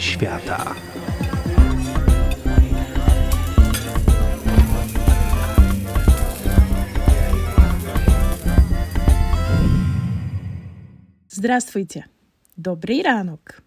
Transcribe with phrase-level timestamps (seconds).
[0.00, 0.74] świata.
[11.28, 12.04] Zdrastwujcie.
[12.56, 13.62] Dobry ranok.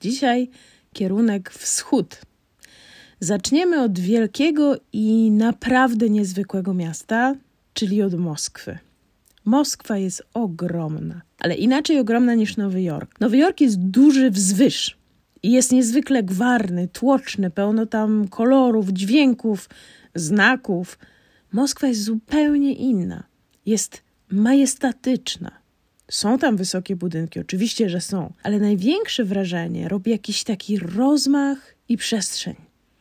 [0.00, 0.50] Dzisiaj
[0.92, 2.20] kierunek wschód.
[3.20, 7.34] Zaczniemy od wielkiego i naprawdę niezwykłego miasta,
[7.74, 8.78] czyli od Moskwy.
[9.44, 13.20] Moskwa jest ogromna, ale inaczej ogromna niż Nowy Jork.
[13.20, 15.01] Nowy Jork jest duży wzwyż,
[15.50, 19.68] jest niezwykle gwarny, tłoczny, pełno tam kolorów, dźwięków,
[20.14, 20.98] znaków.
[21.52, 23.22] Moskwa jest zupełnie inna.
[23.66, 25.50] Jest majestatyczna.
[26.10, 31.96] Są tam wysokie budynki, oczywiście, że są, ale największe wrażenie robi jakiś taki rozmach i
[31.96, 32.54] przestrzeń.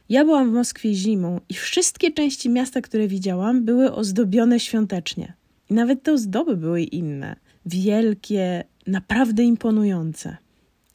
[0.10, 5.34] Ja byłam w Moskwie zimą i wszystkie części miasta, które widziałam, były ozdobione świątecznie.
[5.70, 7.36] I nawet te ozdoby były inne.
[7.66, 10.38] Wielkie, naprawdę imponujące.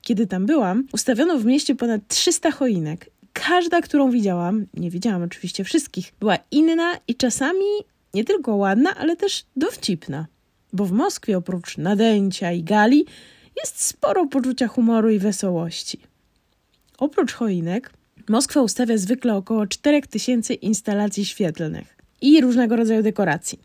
[0.07, 3.11] Kiedy tam byłam, ustawiono w mieście ponad 300 choinek.
[3.33, 7.65] Każda, którą widziałam, nie widziałam oczywiście wszystkich, była inna i czasami
[8.15, 10.27] nie tylko ładna, ale też dowcipna.
[10.73, 13.07] Bo w Moskwie oprócz nadęcia i gali
[13.57, 16.01] jest sporo poczucia humoru i wesołości.
[16.99, 17.93] Oprócz choinek,
[18.29, 23.59] Moskwa ustawia zwykle około 4000 instalacji świetlnych i różnego rodzaju dekoracji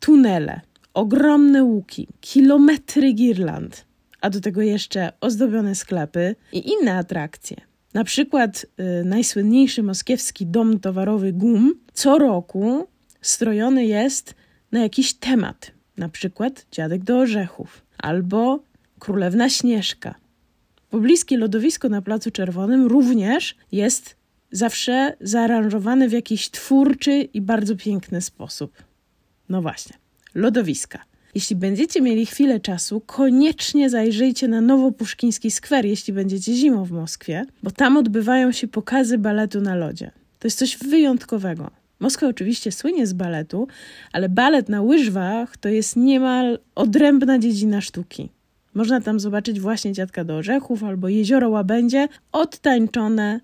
[0.00, 0.60] tunele,
[0.94, 3.86] ogromne łuki, kilometry girland,
[4.20, 7.56] a do tego jeszcze ozdobione sklepy i inne atrakcje.
[7.94, 8.66] Na przykład
[9.00, 12.88] y, najsłynniejszy moskiewski dom towarowy GUM co roku
[13.20, 14.34] strojony jest
[14.72, 18.60] na jakiś temat, na przykład Dziadek do Orzechów albo
[18.98, 20.14] Królewna Śnieżka.
[20.90, 24.16] Pobliskie lodowisko na Placu Czerwonym również jest
[24.50, 28.82] zawsze zaaranżowane w jakiś twórczy i bardzo piękny sposób.
[29.48, 29.96] No właśnie,
[30.34, 30.98] lodowiska.
[31.36, 37.46] Jeśli będziecie mieli chwilę czasu, koniecznie zajrzyjcie na Nowopuszkiński Skwer, jeśli będziecie zimą w Moskwie,
[37.62, 40.10] bo tam odbywają się pokazy baletu na lodzie.
[40.38, 41.70] To jest coś wyjątkowego.
[42.00, 43.68] Moskwa oczywiście słynie z baletu,
[44.12, 48.28] ale balet na łyżwach to jest niemal odrębna dziedzina sztuki.
[48.74, 53.40] Można tam zobaczyć właśnie Dziadka do Orzechów albo Jezioro Łabędzie odtańczone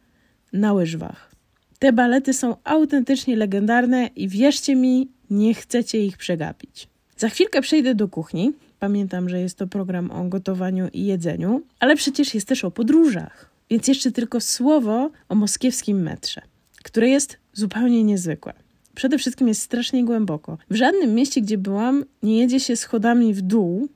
[0.53, 1.33] na łyżwach.
[1.79, 6.92] Te balety są autentycznie legendarne i wierzcie mi, nie chcecie ich przegapić.
[7.23, 8.53] Za chwilkę przejdę do kuchni.
[8.79, 13.51] Pamiętam, że jest to program o gotowaniu i jedzeniu, ale przecież jest też o podróżach.
[13.71, 16.41] Więc jeszcze tylko słowo o moskiewskim metrze,
[16.85, 18.53] które jest zupełnie niezwykłe.
[18.95, 20.59] Przede wszystkim jest strasznie głęboko.
[20.71, 23.89] W żadnym mieście, gdzie byłam, nie jedzie się schodami w dół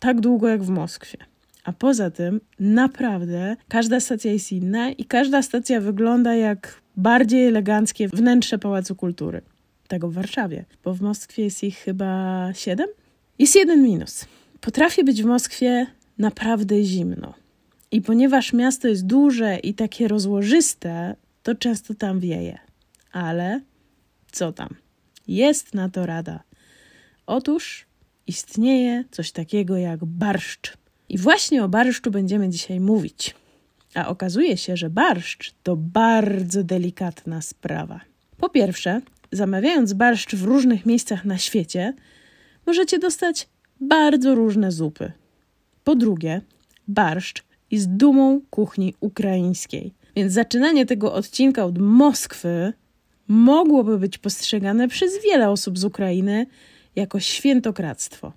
[0.00, 1.18] tak długo jak w Moskwie.
[1.64, 8.08] A poza tym, naprawdę, każda stacja jest inna i każda stacja wygląda jak bardziej eleganckie
[8.08, 9.42] wnętrze Pałacu Kultury
[9.86, 12.88] tego w Warszawie, bo w Moskwie jest ich chyba siedem.
[13.38, 14.26] Jest jeden minus.
[14.60, 15.86] Potrafi być w Moskwie
[16.18, 17.34] naprawdę zimno.
[17.90, 22.58] I ponieważ miasto jest duże i takie rozłożyste, to często tam wieje.
[23.12, 23.60] Ale
[24.32, 24.68] co tam?
[25.28, 26.42] Jest na to rada.
[27.26, 27.86] Otóż
[28.26, 30.76] istnieje coś takiego jak barszcz.
[31.08, 33.34] I właśnie o barszczu będziemy dzisiaj mówić.
[33.94, 38.00] A okazuje się, że barszcz to bardzo delikatna sprawa.
[38.36, 39.00] Po pierwsze,
[39.32, 41.94] zamawiając barszcz w różnych miejscach na świecie,
[42.66, 43.48] możecie dostać
[43.80, 45.12] bardzo różne zupy.
[45.84, 46.40] Po drugie,
[46.88, 52.72] barszcz jest dumą kuchni ukraińskiej, więc zaczynanie tego odcinka od Moskwy
[53.28, 56.46] mogłoby być postrzegane przez wiele osób z Ukrainy
[56.96, 58.32] jako świętokradztwo.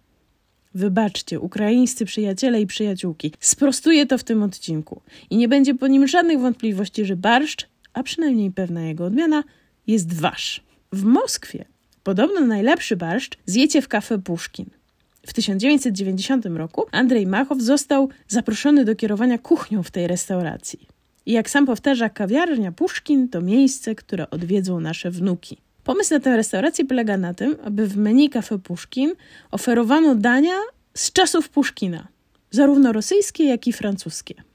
[0.74, 6.08] Wybaczcie, ukraińscy przyjaciele i przyjaciółki, sprostuję to w tym odcinku i nie będzie po nim
[6.08, 9.44] żadnych wątpliwości, że barszcz, a przynajmniej pewna jego odmiana,
[9.88, 10.69] jest wasz.
[10.94, 11.66] W Moskwie
[12.04, 14.66] podobno najlepszy barszcz zjecie w kafe Puszkin.
[15.28, 20.88] W 1990 roku Andrzej Machow został zaproszony do kierowania kuchnią w tej restauracji.
[21.26, 25.58] I jak sam powtarza, kawiarnia Puszkin to miejsce, które odwiedzą nasze wnuki.
[25.84, 29.14] Pomysł na tę restaurację polega na tym, aby w menu kafe Puszkin
[29.52, 30.56] oferowano dania
[30.94, 32.08] z czasów Puszkina,
[32.52, 34.49] zarówno rosyjskie, jak i francuskie.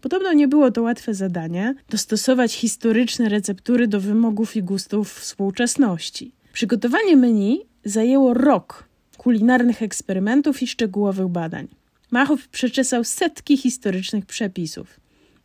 [0.00, 6.32] Podobno nie było to łatwe zadanie dostosować historyczne receptury do wymogów i gustów współczesności.
[6.52, 11.68] Przygotowanie menu zajęło rok kulinarnych eksperymentów i szczegółowych badań.
[12.10, 15.00] Machow przeczesał setki historycznych przepisów.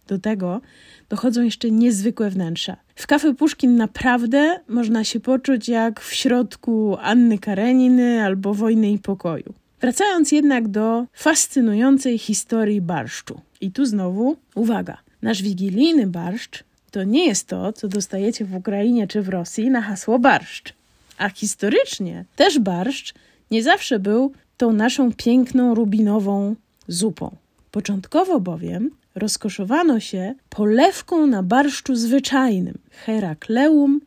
[0.07, 0.61] Do tego
[1.09, 2.77] dochodzą jeszcze niezwykłe wnętrza.
[2.95, 8.99] W kafe Puszkin naprawdę można się poczuć jak w środku Anny Kareniny albo Wojny i
[8.99, 9.53] Pokoju.
[9.81, 13.41] Wracając jednak do fascynującej historii barszczu.
[13.63, 14.98] I tu znowu uwaga.
[15.21, 19.81] Nasz wigilijny barszcz to nie jest to, co dostajecie w Ukrainie czy w Rosji na
[19.81, 20.74] hasło barszcz.
[21.18, 23.13] A historycznie też barszcz
[23.51, 26.56] nie zawsze był tą naszą piękną, rubinową
[26.88, 27.36] zupą.
[27.71, 34.01] Początkowo bowiem rozkoszowano się polewką na barszczu zwyczajnym Herakleum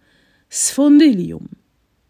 [0.51, 1.49] sfondylium,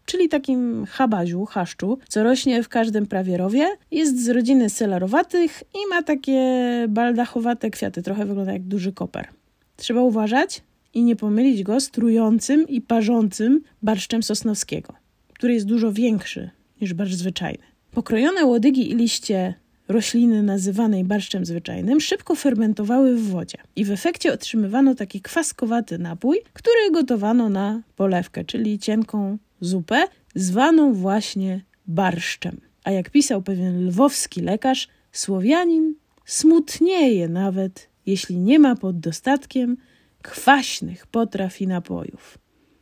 [0.07, 3.67] czyli takim habaziu, chaszczu, co rośnie w każdym prawie rowie.
[3.91, 6.41] Jest z rodziny selarowatych i ma takie
[6.89, 9.27] baldachowate kwiaty, trochę wygląda jak duży koper.
[9.75, 10.61] Trzeba uważać
[10.93, 14.93] i nie pomylić go z trującym i parzącym barszczem sosnowskiego,
[15.33, 16.49] który jest dużo większy
[16.81, 17.63] niż barszcz zwyczajny.
[17.91, 19.53] Pokrojone łodygi i liście
[19.87, 26.41] rośliny nazywanej barszczem zwyczajnym szybko fermentowały w wodzie i w efekcie otrzymywano taki kwaskowaty napój,
[26.53, 30.03] który gotowano na polewkę, czyli cienką zupę,
[30.35, 32.61] zwaną właśnie barszczem.
[32.83, 35.95] A jak pisał pewien lwowski lekarz, Słowianin
[36.25, 39.77] smutnieje nawet, jeśli nie ma pod dostatkiem
[40.21, 42.37] kwaśnych potraw i napojów.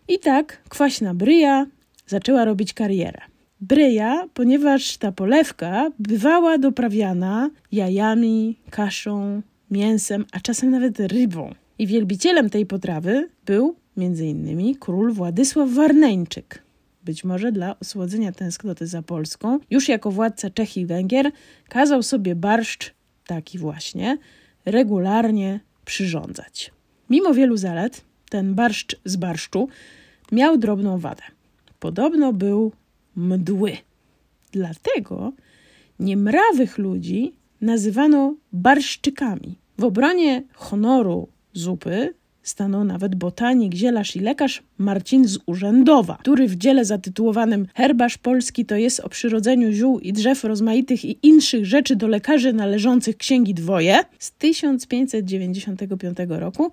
[0.07, 1.65] I tak kwaśna bryja
[2.07, 3.21] zaczęła robić karierę.
[3.61, 9.41] Bryja, ponieważ ta polewka bywała doprawiana jajami, kaszą,
[9.71, 11.53] mięsem, a czasem nawet rybą.
[11.79, 14.75] I wielbicielem tej potrawy był m.in.
[14.79, 16.64] król Władysław Warneńczyk.
[17.05, 21.31] Być może dla osłodzenia tęsknoty za Polską, już jako władca Czech i Węgier,
[21.69, 22.93] kazał sobie barszcz,
[23.27, 24.17] taki właśnie,
[24.65, 26.71] regularnie przyrządzać.
[27.09, 29.67] Mimo wielu zalet, ten barszcz z barszczu
[30.31, 31.23] miał drobną wadę.
[31.79, 32.71] Podobno był
[33.15, 33.77] mdły.
[34.51, 35.33] Dlatego
[35.99, 39.55] niemrawych ludzi nazywano barszczykami.
[39.77, 42.13] W obronie honoru zupy
[42.45, 48.65] stanął nawet botanik, zielarz i lekarz Marcin z Urzędowa, który w dziele zatytułowanym Herbarz Polski
[48.65, 53.53] to jest o przyrodzeniu ziół i drzew rozmaitych i inszych rzeczy do lekarzy należących księgi
[53.53, 56.71] dwoje z 1595 roku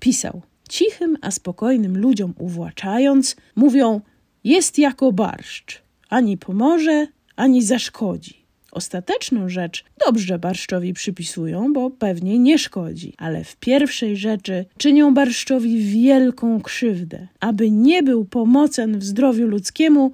[0.00, 4.00] pisał cichym a spokojnym ludziom uwłaczając, mówią
[4.44, 7.06] jest jako barszcz, ani pomoże,
[7.36, 8.39] ani zaszkodzi.
[8.72, 15.78] Ostateczną rzecz dobrze barszczowi przypisują, bo pewnie nie szkodzi, ale w pierwszej rzeczy czynią barszczowi
[15.78, 20.12] wielką krzywdę, aby nie był pomocen w zdrowiu ludzkiemu,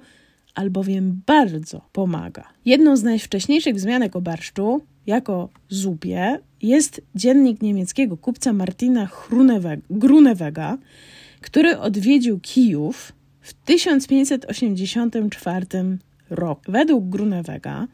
[0.55, 2.43] albowiem bardzo pomaga.
[2.65, 9.09] Jedną z najwcześniejszych wzmianek o barszczu, jako zupie, jest dziennik niemieckiego kupca Martina
[9.89, 10.77] Grunewega,
[11.41, 13.11] który odwiedził Kijów
[13.41, 15.65] w 1584
[16.29, 16.71] roku.
[16.71, 17.87] Według Grunewega,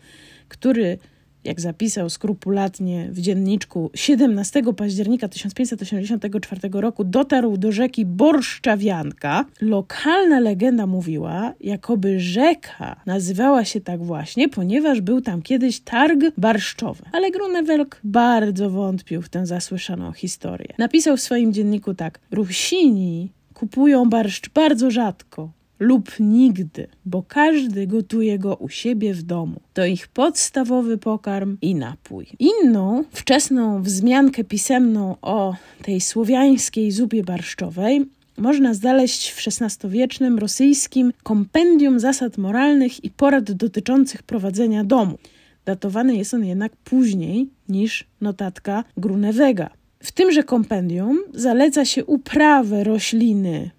[0.48, 0.98] który
[1.44, 9.46] jak zapisał skrupulatnie w dzienniczku 17 października 1584 roku, dotarł do rzeki Borszczawianka.
[9.62, 17.04] Lokalna legenda mówiła, jakoby rzeka nazywała się tak właśnie, ponieważ był tam kiedyś targ barszczowy.
[17.12, 20.74] Ale Grunewelk bardzo wątpił w tę zasłyszaną historię.
[20.78, 25.52] Napisał w swoim dzienniku tak: Rusini kupują barszcz bardzo rzadko
[25.84, 29.62] lub nigdy, bo każdy gotuje go u siebie w domu.
[29.74, 32.28] To ich podstawowy pokarm i napój.
[32.40, 38.06] Inną, wczesną wzmiankę pisemną o tej słowiańskiej zupie barszczowej
[38.38, 45.18] można znaleźć w XVI-wiecznym rosyjskim kompendium zasad moralnych i porad dotyczących prowadzenia domu.
[45.66, 49.70] Datowany jest on jednak później niż notatka Grunewega.
[50.00, 53.72] W tymże kompendium zaleca się uprawę rośliny,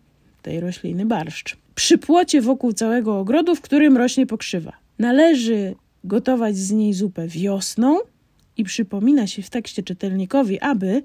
[0.42, 4.72] tej rośliny barszcz, przy płocie wokół całego ogrodu, w którym rośnie pokrzywa.
[4.98, 5.74] Należy
[6.04, 7.98] gotować z niej zupę wiosną
[8.56, 11.02] i przypomina się w tekście czytelnikowi, aby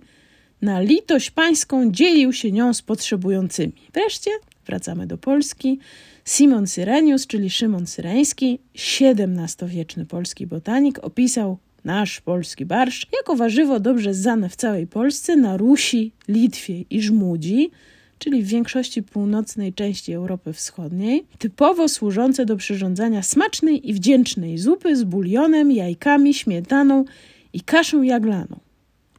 [0.62, 3.74] na litość pańską dzielił się nią z potrzebującymi.
[3.94, 4.32] Wreszcie
[4.66, 5.80] wracamy do Polski.
[6.26, 14.14] Simon Syrenius, czyli Szymon Syreński, XVII-wieczny polski botanik, opisał nasz polski barszcz jako warzywo dobrze
[14.14, 17.72] znane w całej Polsce, na Rusi, Litwie i Żmudzi,
[18.20, 24.96] czyli w większości północnej części Europy Wschodniej, typowo służące do przyrządzania smacznej i wdzięcznej zupy
[24.96, 27.06] z bulionem, jajkami, śmietaną
[27.54, 28.60] i kaszą jaglaną.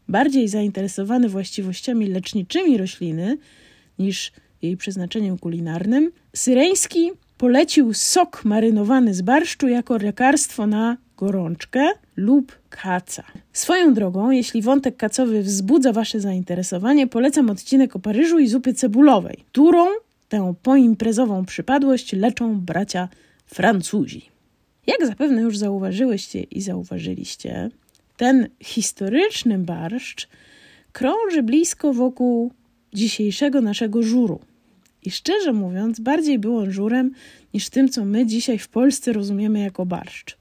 [0.09, 3.39] Bardziej zainteresowany właściwościami leczniczymi rośliny
[3.99, 12.60] niż jej przeznaczeniem kulinarnym, Syreński polecił sok marynowany z barszczu jako lekarstwo na gorączkę lub
[12.71, 13.23] kaca.
[13.53, 19.45] Swoją drogą, jeśli wątek kacowy wzbudza Wasze zainteresowanie, polecam odcinek o Paryżu i zupie cebulowej,
[19.49, 19.87] którą
[20.29, 23.09] tę poimprezową przypadłość leczą bracia
[23.47, 24.29] Francuzi.
[24.87, 27.71] Jak zapewne już zauważyłyście i zauważyliście,
[28.17, 30.29] ten historyczny barszcz
[30.93, 32.53] krąży blisko wokół
[32.95, 34.41] dzisiejszego naszego żuru.
[35.05, 37.15] I szczerze mówiąc, bardziej był on żurem
[37.55, 40.40] niż tym, co my dzisiaj w Polsce rozumiemy jako barszcz.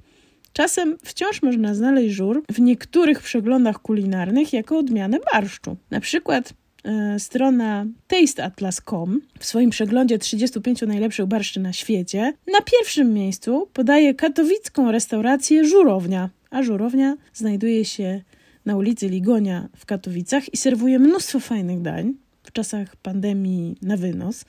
[0.53, 5.77] Czasem wciąż można znaleźć żur w niektórych przeglądach kulinarnych jako odmianę barszczu.
[5.91, 6.53] Na przykład
[6.83, 14.13] e, strona tasteatlas.com w swoim przeglądzie 35 najlepszych barszczy na świecie na pierwszym miejscu podaje
[14.13, 18.21] katowicką restaurację Żurownia, a Żurownia znajduje się
[18.65, 22.13] na ulicy Ligonia w Katowicach i serwuje mnóstwo fajnych dań
[22.43, 24.45] w czasach pandemii na wynos,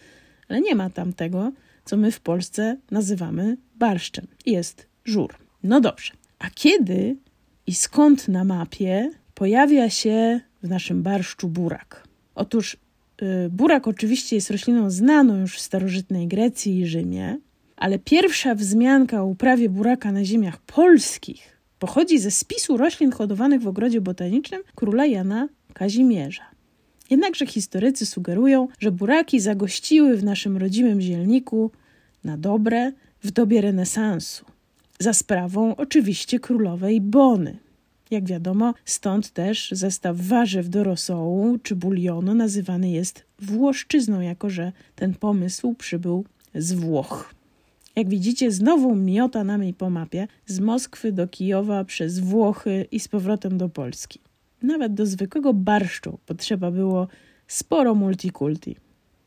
[0.48, 1.52] ale nie ma tam tego,
[1.84, 4.26] co my w Polsce nazywamy barszczem.
[4.46, 5.49] Jest żur.
[5.62, 6.12] No dobrze.
[6.38, 7.16] A kiedy
[7.66, 12.08] i skąd na mapie pojawia się w naszym barszczu burak?
[12.34, 12.76] Otóż
[13.20, 17.38] yy, burak oczywiście jest rośliną znaną już w starożytnej Grecji i Rzymie,
[17.76, 23.68] ale pierwsza wzmianka o uprawie buraka na ziemiach polskich pochodzi ze spisu roślin hodowanych w
[23.68, 26.42] ogrodzie botanicznym króla Jana Kazimierza.
[27.10, 31.70] Jednakże historycy sugerują, że buraki zagościły w naszym rodzimym zielniku
[32.24, 34.44] na dobre w dobie renesansu,
[35.00, 37.58] za sprawą oczywiście królowej Bony.
[38.10, 44.72] Jak wiadomo, stąd też zestaw warzyw do rosołu czy bulionu nazywany jest Włoszczyzną, jako że
[44.96, 47.34] ten pomysł przybył z Włoch.
[47.96, 53.08] Jak widzicie, znowu miota nami po mapie z Moskwy do Kijowa przez Włochy i z
[53.08, 54.20] powrotem do Polski.
[54.62, 57.08] Nawet do zwykłego barszczu potrzeba było
[57.46, 58.76] sporo multikulti.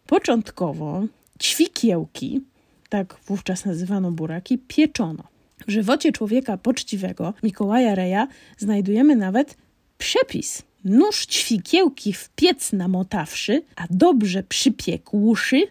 [0.08, 1.06] Początkowo
[1.42, 2.42] ćwikiełki,
[2.90, 5.33] tak wówczas nazywano buraki, pieczono.
[5.68, 8.28] W żywocie człowieka poczciwego, Mikołaja Reja,
[8.58, 9.58] znajdujemy nawet
[9.98, 10.64] przepis.
[10.86, 15.62] Nóż ćwikiełki w piec namotawszy, a dobrze przypiekłszy,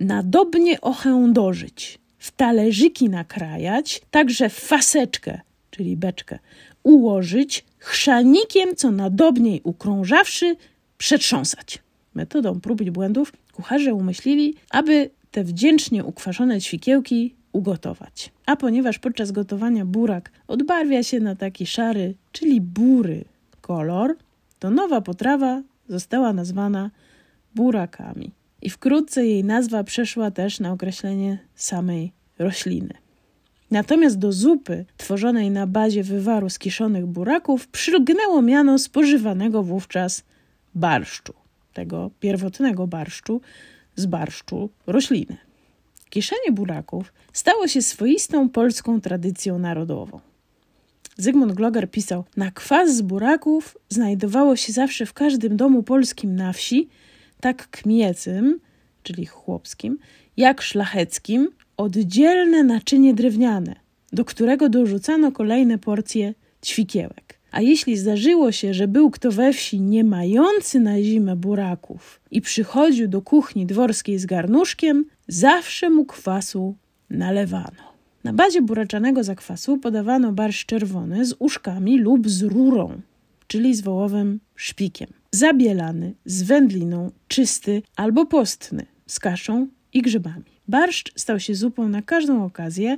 [0.00, 6.38] nadobnie ochędożyć, w talerzyki nakrajać, także w faseczkę, czyli beczkę,
[6.82, 10.56] ułożyć, chrzanikiem co nadobniej ukrążawszy,
[10.98, 11.78] przetrząsać.
[12.14, 18.32] Metodą prób i błędów kucharze umyślili, aby te wdzięcznie ukwaszone ćwikiełki ugotować.
[18.46, 23.24] A ponieważ podczas gotowania burak odbarwia się na taki szary, czyli bury
[23.60, 24.16] kolor,
[24.58, 26.90] to nowa potrawa została nazwana
[27.54, 28.32] burakami.
[28.62, 32.94] I wkrótce jej nazwa przeszła też na określenie samej rośliny.
[33.70, 40.24] Natomiast do zupy tworzonej na bazie wywaru z kiszonych buraków przylgnęło miano spożywanego wówczas
[40.74, 41.34] barszczu,
[41.72, 43.40] tego pierwotnego barszczu
[43.96, 45.36] z barszczu rośliny.
[46.14, 50.20] Kiszenie buraków stało się swoistą polską tradycją narodową.
[51.16, 56.52] Zygmunt Gloger pisał: Na kwas z buraków znajdowało się zawsze w każdym domu polskim na
[56.52, 56.88] wsi,
[57.40, 58.60] tak kmiecym,
[59.02, 59.98] czyli chłopskim,
[60.36, 63.76] jak szlacheckim, oddzielne naczynie drewniane,
[64.12, 67.38] do którego dorzucano kolejne porcje ćwikiełek.
[67.50, 72.40] A jeśli zdarzyło się, że był kto we wsi nie mający na zimę buraków i
[72.40, 76.74] przychodził do kuchni dworskiej z garnuszkiem, zawsze mu kwasu
[77.10, 77.94] nalewano.
[78.24, 83.00] Na bazie buraczanego zakwasu podawano barszcz czerwony z uszkami lub z rurą,
[83.46, 85.08] czyli z wołowym szpikiem.
[85.30, 90.44] Zabielany, z wędliną, czysty albo postny, z kaszą i grzybami.
[90.68, 92.96] Barszcz stał się zupą na każdą okazję,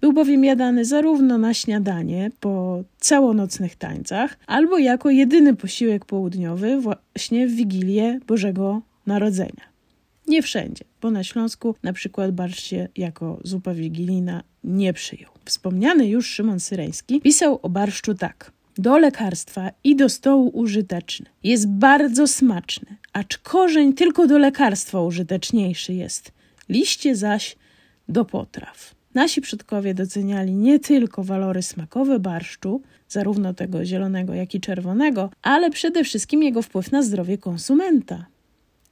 [0.00, 7.48] był bowiem jadany zarówno na śniadanie po całonocnych tańcach, albo jako jedyny posiłek południowy właśnie
[7.48, 9.69] w Wigilię Bożego Narodzenia.
[10.30, 15.30] Nie wszędzie, bo na Śląsku na przykład barszcz się jako zupa wigilijna nie przyjął.
[15.44, 18.52] Wspomniany już Szymon Syreński pisał o barszczu tak.
[18.78, 21.26] Do lekarstwa i do stołu użyteczny.
[21.44, 26.32] Jest bardzo smaczny, acz korzeń tylko do lekarstwa użyteczniejszy jest.
[26.68, 27.56] Liście zaś
[28.08, 28.94] do potraw.
[29.14, 35.70] Nasi przodkowie doceniali nie tylko walory smakowe barszczu, zarówno tego zielonego, jak i czerwonego, ale
[35.70, 38.26] przede wszystkim jego wpływ na zdrowie konsumenta.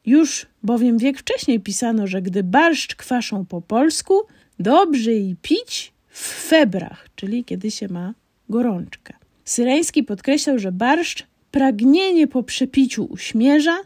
[0.07, 4.15] Już bowiem wiek wcześniej pisano, że gdy barszcz kwaszą po polsku,
[4.59, 8.15] dobrze i pić w febrach, czyli kiedy się ma
[8.49, 9.15] gorączkę.
[9.45, 13.79] Syreński podkreślał, że barszcz pragnienie po przepiciu uśmierza,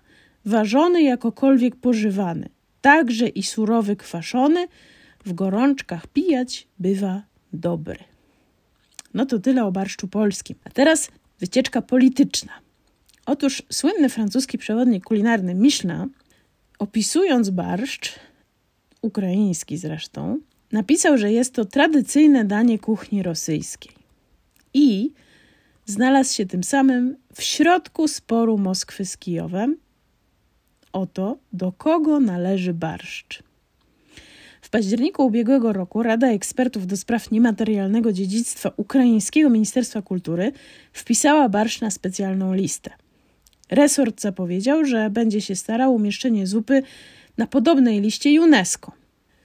[0.44, 2.48] ważony jakokolwiek pożywany,
[2.80, 4.68] także i surowy kwaszony,
[5.24, 7.98] w gorączkach pijać bywa dobry.
[9.14, 10.56] No to tyle o barszczu polskim.
[10.64, 12.52] A teraz wycieczka polityczna.
[13.26, 16.06] Otóż słynny francuski przewodnik kulinarny Michelin,
[16.78, 18.14] opisując barszcz,
[19.02, 20.38] ukraiński zresztą,
[20.72, 23.92] napisał, że jest to tradycyjne danie kuchni rosyjskiej.
[24.74, 25.12] I
[25.86, 29.76] znalazł się tym samym w środku sporu Moskwy z Kijowem
[30.92, 33.42] o to, do kogo należy barszcz.
[34.60, 40.52] W październiku ubiegłego roku Rada Ekspertów do Spraw Niematerialnego Dziedzictwa Ukraińskiego Ministerstwa Kultury
[40.92, 42.90] wpisała barszcz na specjalną listę.
[43.72, 46.82] Resort zapowiedział, że będzie się starał umieszczenie zupy
[47.38, 48.92] na podobnej liście UNESCO.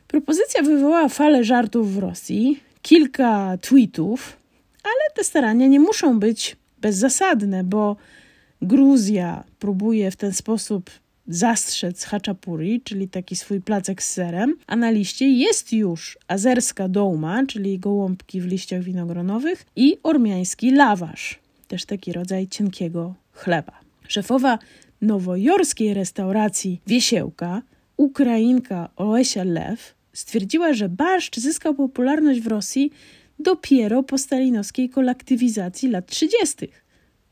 [0.07, 4.37] Propozycja wywołała falę żartów w Rosji, kilka tweetów,
[4.83, 7.95] ale te starania nie muszą być bezzasadne, bo
[8.61, 10.89] Gruzja próbuje w ten sposób
[11.27, 17.45] zastrzec haczapuri, czyli taki swój placek z serem, a na liście jest już azerska dołma,
[17.45, 23.86] czyli gołąbki w liściach winogronowych i ormiański lawasz, też taki rodzaj cienkiego chleba.
[24.07, 24.59] Szefowa
[25.01, 27.61] nowojorskiej restauracji Wiesiełka,
[27.97, 32.91] Ukrainka Olesia Lew, stwierdziła, że barszcz zyskał popularność w Rosji
[33.39, 36.67] dopiero po stalinowskiej kolektywizacji lat 30.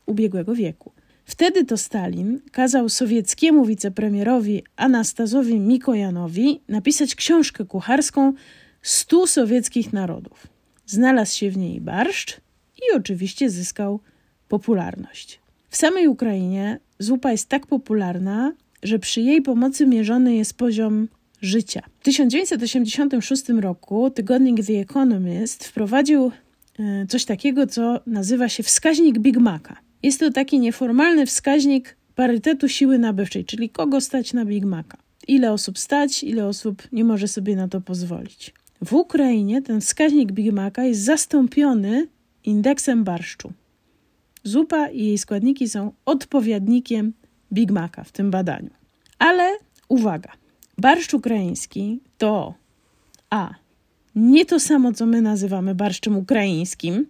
[0.06, 0.92] ubiegłego wieku.
[1.24, 8.32] Wtedy to Stalin kazał sowieckiemu wicepremierowi Anastazowi Mikojanowi napisać książkę kucharską
[8.82, 10.46] Stu sowieckich narodów.
[10.86, 12.40] Znalazł się w niej barszcz
[12.76, 14.00] i oczywiście zyskał
[14.48, 15.40] popularność.
[15.76, 18.52] W samej Ukrainie zupa jest tak popularna,
[18.82, 21.08] że przy jej pomocy mierzony jest poziom
[21.42, 21.82] życia.
[22.00, 26.32] W 1986 roku tygodnik The Economist wprowadził
[26.78, 29.76] e, coś takiego, co nazywa się wskaźnik Big Maca.
[30.02, 34.96] Jest to taki nieformalny wskaźnik parytetu siły nabywczej, czyli kogo stać na Big Maca.
[35.28, 38.54] Ile osób stać, ile osób nie może sobie na to pozwolić.
[38.84, 42.06] W Ukrainie ten wskaźnik Big Maca jest zastąpiony
[42.44, 43.52] indeksem barszczu.
[44.46, 47.12] Zupa i jej składniki są odpowiednikiem
[47.52, 48.70] Big Maca w tym badaniu.
[49.18, 49.56] Ale
[49.88, 50.32] uwaga,
[50.78, 52.54] barszcz ukraiński to
[53.30, 53.54] A.
[54.14, 57.06] Nie to samo, co my nazywamy barszczem ukraińskim,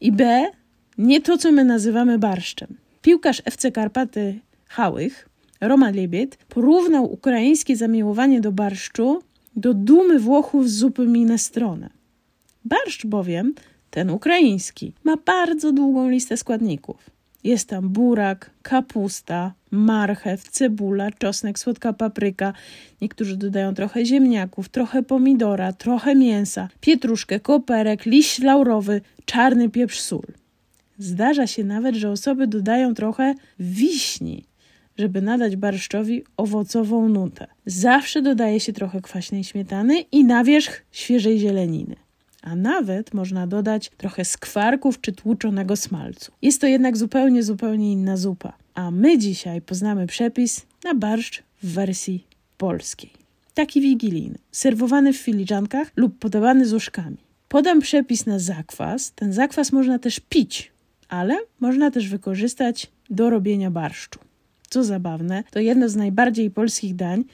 [0.00, 0.46] i B.
[0.98, 2.76] Nie to, co my nazywamy barszczem.
[3.02, 5.28] Piłkarz FC Karpaty Hałych,
[5.60, 9.22] Roman Liebiet, porównał ukraińskie zamiłowanie do barszczu
[9.56, 11.90] do dumy Włochów z zupy minestrone.
[12.64, 13.54] Barszcz bowiem,
[13.90, 17.10] ten ukraiński, ma bardzo długą listę składników.
[17.44, 22.52] Jest tam burak, kapusta, marchew, cebula, czosnek, słodka papryka.
[23.00, 30.26] Niektórzy dodają trochę ziemniaków, trochę pomidora, trochę mięsa, pietruszkę, koperek, liść laurowy, czarny pieprz, sól.
[30.98, 34.44] Zdarza się nawet, że osoby dodają trochę wiśni,
[34.98, 37.46] żeby nadać barszczowi owocową nutę.
[37.66, 41.96] Zawsze dodaje się trochę kwaśnej śmietany i na wierzch świeżej zieleniny.
[42.50, 46.32] A nawet można dodać trochę skwarków czy tłuczonego smalcu.
[46.42, 48.52] Jest to jednak zupełnie, zupełnie inna zupa.
[48.74, 52.26] A my dzisiaj poznamy przepis na barszcz w wersji
[52.58, 53.10] polskiej.
[53.54, 57.16] Taki wigilijny, serwowany w filiżankach lub podawany z łóżkami.
[57.48, 59.12] Podam przepis na zakwas.
[59.12, 60.72] Ten zakwas można też pić,
[61.08, 64.18] ale można też wykorzystać do robienia barszczu.
[64.70, 67.24] Co zabawne, to jedno z najbardziej polskich dań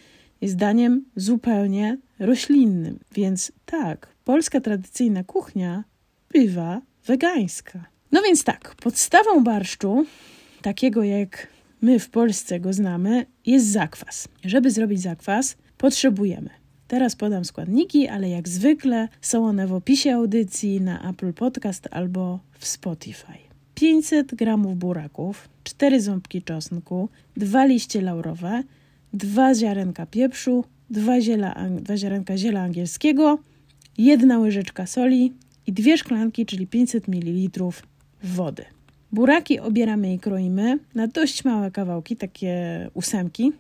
[0.45, 5.85] jest daniem zupełnie roślinnym, więc tak, polska tradycyjna kuchnia
[6.33, 7.85] bywa wegańska.
[8.13, 10.07] No więc tak, podstawą barszczu,
[10.63, 11.47] takiego jak
[11.83, 14.29] my w Polsce go znamy, jest zakwas.
[14.45, 16.51] Żeby zrobić zakwas, potrzebujemy.
[16.89, 22.41] Teraz podam składniki, ale jak zwykle są one w opisie audycji na Apple Podcast albo
[22.59, 23.39] w Spotify.
[23.75, 28.63] 500 g buraków, 4 ząbki czosnku, 2 liście laurowe,
[29.15, 33.39] 2 ziarenka pieprzu, 2, ziela, 2 ziarenka ziela angielskiego,
[33.99, 35.33] 1 łyżeczka soli
[35.67, 37.61] i 2 szklanki, czyli 500 ml
[38.23, 38.65] wody.
[39.13, 42.55] Buraki obieramy i kroimy na dość małe kawałki, takie
[42.95, 43.53] ósemki.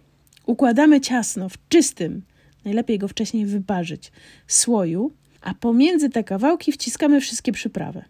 [0.46, 2.22] Układamy ciasno w czystym,
[2.64, 4.12] najlepiej go wcześniej wyparzyć,
[4.46, 8.02] słoju, a pomiędzy te kawałki wciskamy wszystkie przyprawy.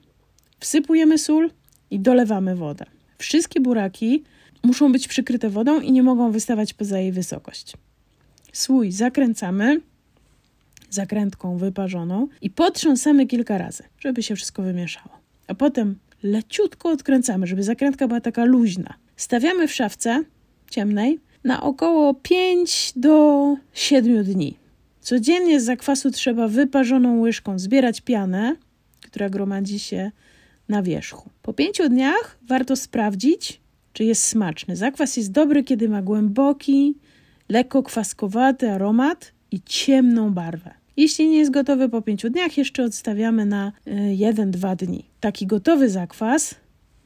[0.61, 1.51] Wsypujemy sól,
[1.91, 2.85] i dolewamy wodę.
[3.19, 4.23] Wszystkie buraki
[4.65, 7.73] muszą być przykryte wodą i nie mogą wystawać poza jej wysokość.
[8.53, 9.81] Słój zakręcamy
[10.91, 15.19] zakrętką wyparzoną i potrząsamy kilka razy, żeby się wszystko wymieszało.
[15.47, 18.95] A potem leciutko odkręcamy, żeby zakrętka była taka luźna.
[19.17, 20.25] Stawiamy w szafce
[20.71, 24.57] ciemnej na około 5 do 7 dni.
[25.01, 28.57] Codziennie z zakwasu trzeba wyparzoną łyżką zbierać pianę,
[29.01, 30.11] która gromadzi się
[30.69, 31.31] na wierzchu.
[31.43, 33.61] Po pięciu dniach warto sprawdzić,
[33.95, 34.77] czy jest smaczny.
[34.77, 36.95] Zakwas jest dobry, kiedy ma głęboki,
[37.49, 40.75] lekko kwaskowaty aromat i ciemną barwę.
[40.97, 43.73] Jeśli nie jest gotowy po pięciu dniach, jeszcze odstawiamy na
[44.17, 45.05] 1-2 e, dni.
[45.21, 46.55] Taki gotowy zakwas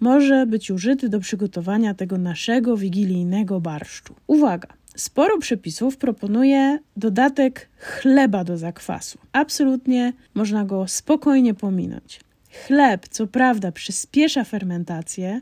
[0.01, 4.15] może być użyty do przygotowania tego naszego wigilijnego barszczu.
[4.27, 4.69] Uwaga!
[4.97, 9.19] Sporo przepisów proponuje dodatek chleba do zakwasu.
[9.33, 12.21] Absolutnie można go spokojnie pominąć.
[12.67, 15.41] Chleb, co prawda, przyspiesza fermentację,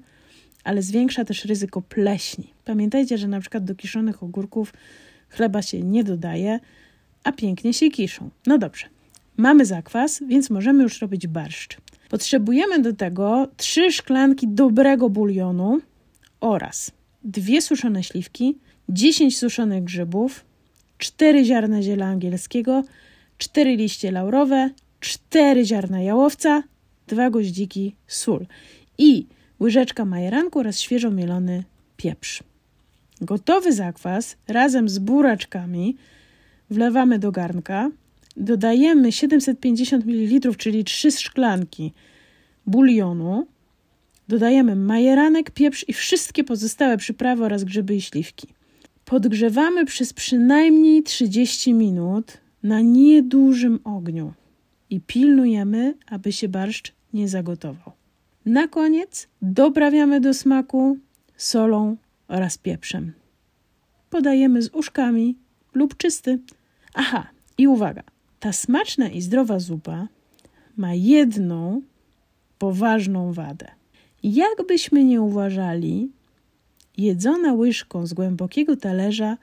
[0.67, 2.53] ale zwiększa też ryzyko pleśni.
[2.65, 4.73] Pamiętajcie, że na przykład do kiszonych ogórków
[5.29, 6.61] chleba się nie dodaje,
[7.25, 8.31] a pięknie się kiszą.
[8.47, 8.87] No dobrze,
[9.37, 11.77] mamy zakwas, więc możemy już robić barszcz.
[12.09, 15.81] Potrzebujemy do tego trzy szklanki dobrego bulionu
[16.41, 16.91] oraz
[17.25, 20.45] dwie suszone śliwki, 10 suszonych grzybów,
[20.99, 22.85] 4 ziarna ziela angielskiego,
[23.39, 26.63] 4 liście laurowe, 4 ziarna jałowca,
[27.07, 28.47] dwa goździki, sól
[28.99, 29.27] i
[29.61, 31.65] łyżeczka majeranku oraz świeżo mielony
[31.97, 32.43] pieprz.
[33.21, 35.97] Gotowy zakwas razem z buraczkami
[36.71, 37.91] wlewamy do garnka,
[38.37, 41.93] dodajemy 750 ml, czyli 3 szklanki
[42.67, 43.47] bulionu
[44.29, 48.49] Dodajemy majeranek, pieprz i wszystkie pozostałe przyprawy oraz grzyby i śliwki.
[49.05, 54.33] Podgrzewamy przez przynajmniej 30 minut na niedużym ogniu
[54.91, 57.96] i pilnujemy, aby się barszcz nie zagotował.
[58.47, 60.99] Na koniec doprawiamy do smaku
[61.37, 61.97] solą
[62.29, 63.13] oraz pieprzem.
[64.11, 65.37] Podajemy z uszkami
[65.75, 66.39] lub czysty.
[66.95, 67.27] Aha,
[67.59, 68.03] i uwaga,
[68.41, 70.09] ta smaczna i zdrowa zupa
[70.77, 71.83] ma jedną
[72.59, 73.69] poważną wadę.
[74.23, 76.11] Jakbyśmy nie uważali,
[76.97, 79.37] jedzona łyżką z głębokiego talerza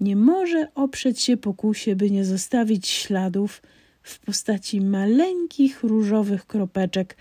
[0.00, 3.62] nie może oprzeć się pokusie, by nie zostawić śladów
[4.02, 7.16] w postaci maleńkich różowych kropeczek,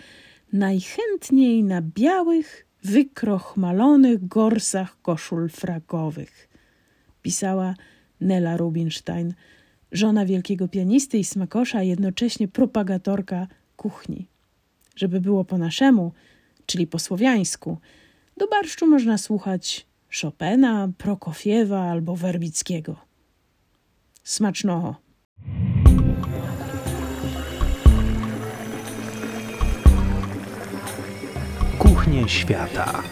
[0.53, 6.49] najchętniej na białych, wykrochmalonych gorsach koszul fragowych.
[7.21, 7.75] Pisała
[8.21, 9.33] Nela Rubinstein,
[9.91, 14.27] żona wielkiego pianisty i smakosza, a jednocześnie propagatorka kuchni.
[14.95, 16.11] Żeby było po naszemu,
[16.65, 17.77] czyli po słowiańsku,
[18.37, 19.85] do barszczu można słuchać
[20.21, 22.95] Chopina, Prokofiewa albo Werbickiego.
[24.23, 25.02] Smacznoho!
[32.27, 33.03] Świata.